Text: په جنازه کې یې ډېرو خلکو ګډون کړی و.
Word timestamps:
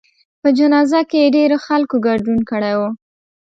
په 0.41 0.49
جنازه 0.57 0.99
کې 1.09 1.17
یې 1.23 1.33
ډېرو 1.37 1.57
خلکو 1.65 1.95
ګډون 2.07 2.37
کړی 2.49 2.73
و. 2.79 2.81